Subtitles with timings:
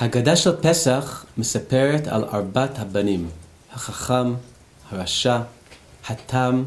[0.00, 3.28] הגדה של פסח מספרת על ארבעת הבנים,
[3.72, 4.34] החכם,
[4.90, 5.38] הרשע,
[6.08, 6.62] התם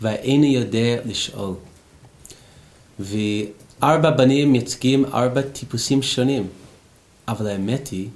[0.00, 1.54] והאינו יודע לשאול.
[3.00, 6.46] וארבע בנים מייצגים ארבע טיפוסים שונים,
[7.28, 8.08] אבל האמת היא,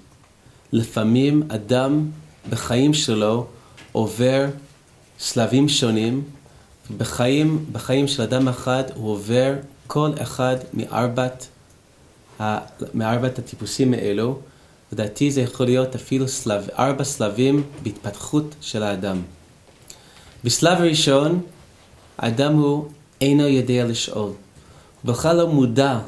[0.73, 2.11] לפעמים אדם
[2.51, 3.47] בחיים שלו
[3.93, 4.47] עובר
[5.19, 6.25] שלבים שונים,
[6.91, 9.55] ובחיים בחיים של אדם אחד הוא עובר
[9.87, 11.47] כל אחד מארבעת
[12.95, 14.39] מארבעת הטיפוסים האלו,
[14.93, 19.23] לדעתי זה יכול להיות אפילו סלב, ארבע שלבים בהתפתחות של האדם.
[20.45, 21.41] בשלב הראשון,
[22.19, 22.89] האדם הוא
[23.21, 24.31] אינו יודע לשאול.
[25.03, 25.99] הוא בכלל לא מודע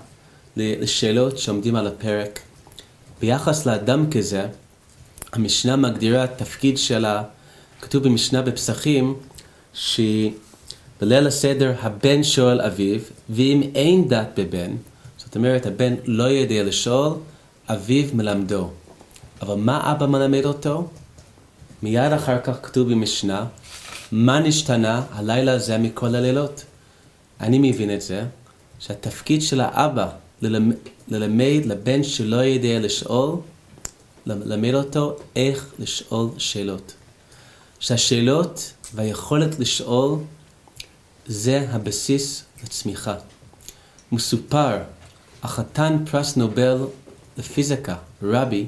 [0.56, 2.41] לשאלות שעומדים על הפרק.
[3.20, 4.47] ביחס לאדם כזה,
[5.33, 7.23] המשנה מגדירה תפקיד שלה,
[7.80, 9.14] כתוב במשנה בפסחים,
[9.75, 14.70] שבליל הסדר הבן שואל אביו, ואם אין דת בבן,
[15.34, 17.12] זאת אומרת, הבן לא יודע לשאול,
[17.69, 18.70] אביו מלמדו.
[19.42, 20.89] אבל מה אבא מלמד אותו?
[21.83, 23.47] מיד אחר כך כתוב במשנה,
[24.12, 26.64] מה נשתנה הלילה הזה מכל הלילות?
[27.41, 28.25] אני מבין את זה,
[28.78, 30.09] שהתפקיד של האבא
[30.42, 30.77] ללמד,
[31.09, 33.37] ללמד לבן שלא יודע לשאול,
[34.27, 36.94] ללמד אותו איך לשאול שאלות.
[37.81, 40.19] שהשאלות והיכולת לשאול
[41.27, 43.14] זה הבסיס לצמיחה.
[44.12, 44.78] מסופר
[45.45, 46.78] החתן פרס נובל
[47.39, 48.67] לפיזיקה, רבי,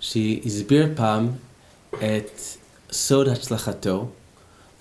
[0.00, 1.30] שהסביר פעם
[1.94, 2.40] את
[2.92, 4.08] סוד הצלחתו,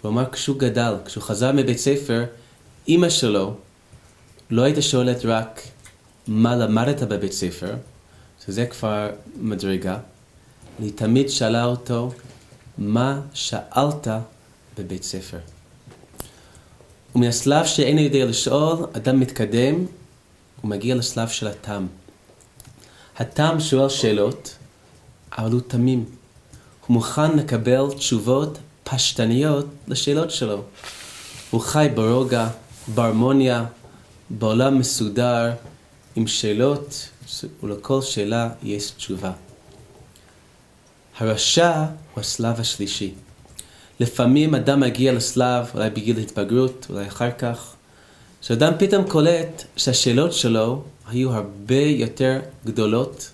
[0.01, 2.25] הוא אמר כשהוא גדל, כשהוא חזר מבית ספר,
[2.87, 3.53] אימא שלו
[4.49, 5.61] לא הייתה שואלת רק
[6.27, 7.75] מה למדת בבית ספר,
[8.45, 9.09] שזה כבר
[9.41, 9.97] מדרגה,
[10.79, 12.11] היא תמיד שאלה אותו
[12.77, 14.07] מה שאלת
[14.77, 15.37] בבית ספר.
[17.15, 19.85] ומהשלב שאינו יודע לשאול, אדם מתקדם
[20.61, 21.87] הוא מגיע לשלב של התם.
[23.17, 24.55] התם שואל שאלות,
[25.37, 26.05] אבל הוא תמים.
[26.87, 30.63] הוא מוכן לקבל תשובות פשטניות לשאלות שלו.
[31.51, 32.47] הוא חי ברוגע,
[32.87, 33.65] בהרמוניה,
[34.29, 35.51] בעולם מסודר,
[36.15, 37.09] עם שאלות,
[37.63, 39.31] ולכל שאלה יש תשובה.
[41.17, 41.77] הרשע
[42.13, 43.13] הוא השלב השלישי.
[43.99, 47.75] לפעמים אדם מגיע לשלב, אולי בגיל התבגרות, אולי אחר כך,
[48.41, 53.31] שאדם פתאום קולט שהשאלות שלו היו הרבה יותר גדולות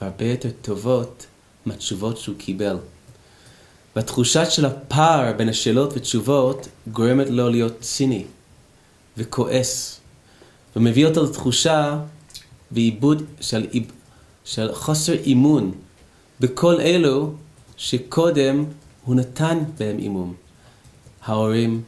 [0.00, 1.26] והרבה יותר טובות
[1.66, 2.76] מהתשובות שהוא קיבל.
[3.96, 8.24] והתחושה של הפער בין השאלות ותשובות גורמת לו להיות ציני
[9.16, 10.00] וכועס,
[10.76, 11.98] ומביא אותו לתחושה
[12.72, 13.66] ועיבוד של,
[14.44, 15.72] של חוסר אימון
[16.40, 17.32] בכל אלו
[17.76, 18.64] שקודם
[19.04, 20.34] הוא נתן בהם אימון.
[21.24, 21.82] ההורים,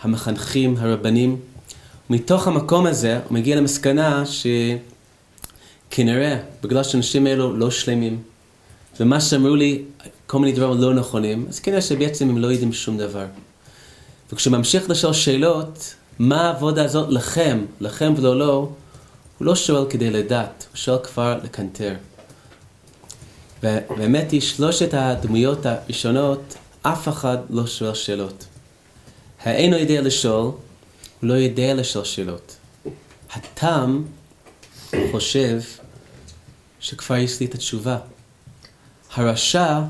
[0.00, 1.40] המחנכים, הרבנים,
[2.10, 4.24] מתוך המקום הזה הוא מגיע למסקנה
[5.90, 8.22] שכנראה בגלל שאנשים האלו לא שלמים
[9.00, 9.82] ומה שאמרו לי
[10.26, 13.26] כל מיני דברים לא נכונים אז כנראה שבעצם הם לא יודעים שום דבר.
[14.32, 18.68] וכשהוא ממשיך לשאול שאלות מה העבודה הזאת לכם, לכם ולא לא,
[19.38, 21.94] הוא לא שואל כדי לדעת, הוא שואל כבר לקנטר.
[23.62, 28.46] ובאמת היא שלושת הדמויות הראשונות, אף אחד לא שואל שאלות.
[29.42, 30.50] האינו יודע לשאול,
[31.22, 32.56] לא יודע לשאול שאלות.
[33.32, 34.02] התם
[35.12, 35.60] חושב
[36.80, 37.98] שכבר יש לי את התשובה.
[39.14, 39.80] הרשע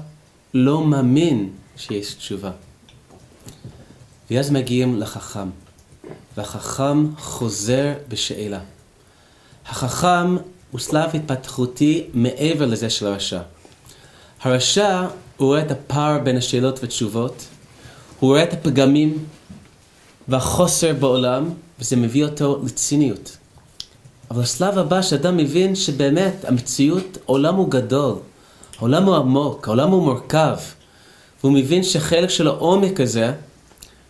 [0.54, 2.50] לא מאמין שיש תשובה.
[4.30, 5.48] ואז מגיעים לחכם,
[6.36, 8.60] והחכם חוזר בשאלה.
[9.66, 10.36] החכם
[10.70, 13.40] הוא שלב התפתחותי מעבר לזה של הרשע.
[14.42, 15.06] הרשע
[15.36, 17.44] הוא רואה את הפער בין השאלות ותשובות,
[18.20, 19.24] הוא רואה את הפגמים
[20.28, 21.50] והחוסר בעולם,
[21.80, 23.36] וזה מביא אותו לציניות.
[24.30, 28.14] אבל השלב הבא שאדם מבין שבאמת המציאות, העולם הוא גדול,
[28.78, 30.56] העולם הוא עמוק, העולם הוא מורכב,
[31.40, 33.32] והוא מבין שחלק של העומק הזה,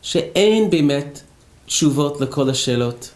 [0.03, 1.21] שאין באמת
[1.66, 3.10] תשובות לכל השאלות.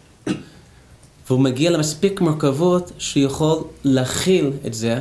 [1.29, 5.00] והוא מגיע למספיק מורכבות שהוא יכול להכיל את זה,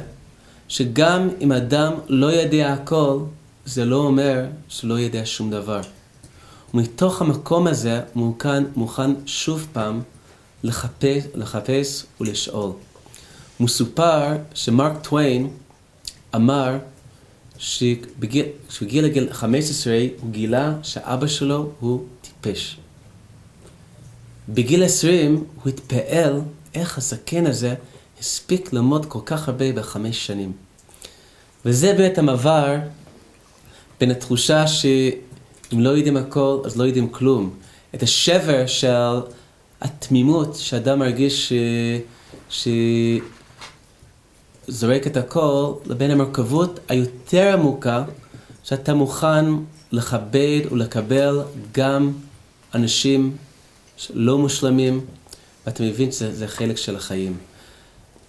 [0.67, 3.19] שגם אם אדם לא יודע הכל,
[3.65, 5.81] זה לא אומר שלא יודע שום דבר.
[6.73, 10.01] ומתוך המקום הזה מוכן, מוכן שוב פעם
[10.63, 12.71] לחפש, לחפש ולשאול.
[13.59, 15.49] מסופר שמרק טוויין
[16.35, 16.77] אמר
[17.57, 17.97] כשהוא
[18.81, 22.77] הגיע לגיל 15 הוא גילה שאבא שלו הוא טיפש.
[24.49, 26.41] בגיל 20 הוא התפעל
[26.73, 27.75] איך הזקן הזה
[28.19, 30.51] הספיק ללמוד כל כך הרבה בחמש שנים.
[31.65, 32.75] וזה באמת המעבר
[33.99, 34.85] בין התחושה ש...
[35.73, 37.49] אם לא יודעים הכל, אז לא יודעים כלום.
[37.95, 39.19] את השבר של
[39.81, 41.53] התמימות שאדם מרגיש ש...
[42.49, 42.67] ש...
[44.67, 48.03] זורק את הכל לבין המורכבות היותר עמוקה,
[48.63, 49.45] שאתה מוכן
[49.91, 52.11] לכבד ולקבל גם
[52.75, 53.37] אנשים
[54.13, 55.05] לא מושלמים,
[55.65, 57.37] ואתה מבין שזה חלק של החיים.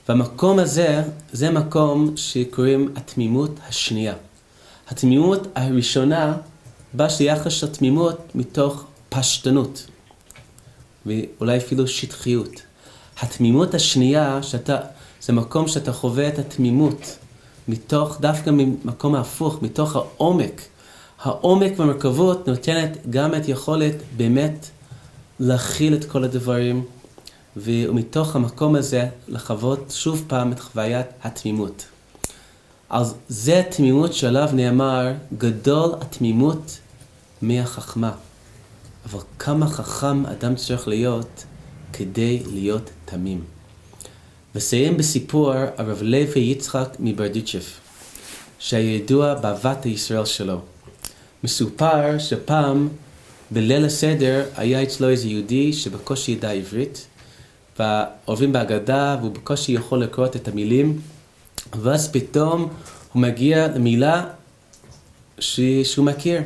[0.09, 1.03] והמקום הזה,
[1.33, 4.15] זה מקום שקוראים התמימות השנייה.
[4.89, 6.37] התמימות הראשונה
[6.95, 9.87] באה שיחס של תמימות מתוך פשטנות,
[11.07, 12.63] ואולי אפילו שטחיות.
[13.21, 14.79] התמימות השנייה, שאתה,
[15.23, 17.19] זה מקום שאתה חווה את התמימות,
[17.69, 20.63] מתוך, דווקא ממקום ההפוך, מתוך העומק.
[21.23, 24.67] העומק והמרכבות נותנת גם את יכולת באמת
[25.41, 26.85] להכיל את כל הדברים,
[27.57, 31.85] ומתוך המקום הזה לחוות שוב פעם את חוויית התמימות.
[32.91, 36.79] אז זה התמימות שעליו נאמר, גדול התמימות
[37.43, 38.13] מהחכמה.
[39.07, 41.45] אבל כמה חכם אדם צריך להיות
[41.93, 43.45] כדי להיות תמים.
[44.55, 47.81] וסיים בסיפור הרב לוי יצחק מברדיצ'ף,
[48.59, 50.61] שהידוע באהבת הישראל שלו.
[51.45, 52.89] מסופר שפעם
[53.51, 57.07] בליל הסדר היה אצלו איזה יהודי שבקושי ידע עברית,
[57.79, 61.01] ועוברים בהגדה והוא בקושי יכול לקרוא את המילים,
[61.83, 62.69] ואז פתאום
[63.13, 64.25] הוא מגיע למילה
[65.39, 65.61] ש...
[65.85, 66.43] שהוא מכיר.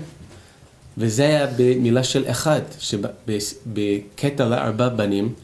[0.98, 5.34] וזה היה במילה של אחד, שבקטע לארבע בנים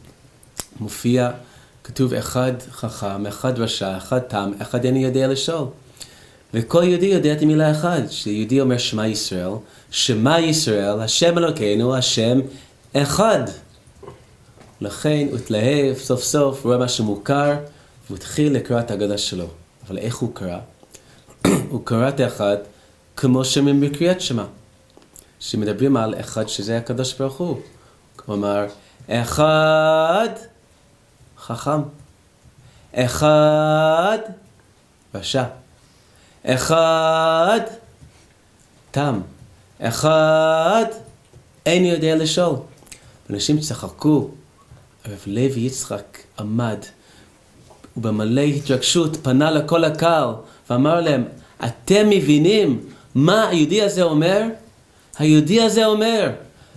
[0.79, 1.31] מופיע,
[1.83, 5.67] כתוב אחד חכם, אחד רשע, אחד תם, אחד איני יודע לשאול.
[6.53, 9.51] וכל יהודי יודע את המילה אחד, שיהודי אומר שמע ישראל,
[9.91, 12.39] שמע ישראל, השם אלוקינו, השם
[12.93, 13.43] אחד.
[14.81, 17.53] לכן הוא התלהב סוף סוף, הוא רואה משהו מוכר,
[18.05, 19.60] והוא התחיל לקרוא את ההגדה שלו.
[19.91, 20.59] אבל איך הוא קרא?
[21.69, 22.57] הוא קרא את האחד
[23.15, 24.43] כמו שמים בקריאת שמע.
[25.39, 27.61] שמדברים על אחד שזה הקדוש ברוך הוא.
[28.29, 28.65] אמר,
[29.07, 30.29] אחד
[31.37, 31.81] חכם,
[32.93, 34.17] אחד
[35.15, 35.43] רשע,
[36.43, 37.59] אחד
[38.91, 39.21] תם,
[39.79, 40.85] אחד
[41.65, 42.55] אין יודע לשאול.
[43.29, 44.29] אנשים צחקו,
[45.05, 46.79] הרב לוי יצחק עמד
[47.97, 50.29] ובמלא התרגשות פנה לכל הקהל
[50.69, 51.23] ואמר להם,
[51.65, 52.79] אתם מבינים
[53.15, 54.43] מה היהודי הזה אומר?
[55.19, 56.29] היהודי הזה אומר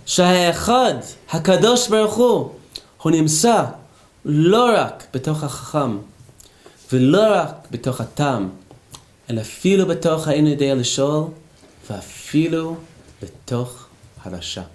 [0.05, 0.93] שהאחד,
[1.31, 2.49] הקדוש ברוך הוא,
[3.01, 3.63] הוא נמצא
[4.25, 5.97] לא רק בתוך החכם
[6.91, 8.47] ולא רק בתוך התם,
[9.29, 11.23] אלא אפילו בתוך האין יודע לשאול
[11.89, 12.75] ואפילו
[13.21, 13.85] בתוך
[14.23, 14.74] הרשע.